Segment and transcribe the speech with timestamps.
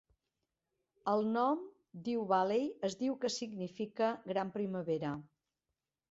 [1.11, 1.59] El nom,
[2.07, 5.13] diu Bailey, es diu que significa "Gran primavera".